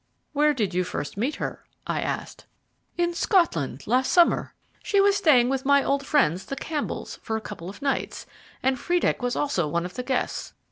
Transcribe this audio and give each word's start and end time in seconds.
"Where 0.33 0.55
did 0.55 0.73
you 0.73 0.83
first 0.83 1.15
meet 1.15 1.35
her?" 1.35 1.63
I 1.85 2.01
asked. 2.01 2.47
"In 2.97 3.13
Scotland 3.13 3.85
last 3.85 4.11
summer. 4.11 4.55
She 4.81 4.99
was 4.99 5.15
staying 5.15 5.47
with 5.49 5.63
my 5.63 5.83
old 5.83 6.07
friends, 6.07 6.45
the 6.45 6.55
Campbells, 6.55 7.17
for 7.21 7.37
a 7.37 7.41
couple 7.41 7.69
of 7.69 7.83
nights, 7.83 8.25
and 8.63 8.79
Friedeck 8.79 9.21
was 9.21 9.35
also 9.35 9.67
one 9.67 9.85
of 9.85 9.93
the 9.93 10.01
guests. 10.01 10.53